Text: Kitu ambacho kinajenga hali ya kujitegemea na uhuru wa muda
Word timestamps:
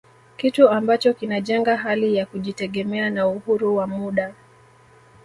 Kitu 0.37 0.69
ambacho 0.69 1.13
kinajenga 1.13 1.77
hali 1.77 2.15
ya 2.15 2.25
kujitegemea 2.25 3.09
na 3.09 3.27
uhuru 3.27 3.75
wa 3.75 3.87
muda 3.87 4.33